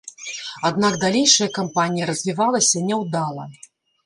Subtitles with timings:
[0.69, 3.49] Аднак далейшая кампанія развівалася няўдала.